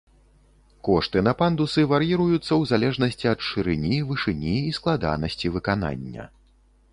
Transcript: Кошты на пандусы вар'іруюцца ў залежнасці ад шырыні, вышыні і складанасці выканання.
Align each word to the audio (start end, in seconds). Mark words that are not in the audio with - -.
Кошты 0.87 1.19
на 1.27 1.33
пандусы 1.41 1.83
вар'іруюцца 1.91 2.39
ў 2.39 2.63
залежнасці 2.71 3.29
ад 3.33 3.45
шырыні, 3.49 4.01
вышыні 4.13 4.55
і 4.71 4.73
складанасці 4.79 5.53
выканання. 5.59 6.27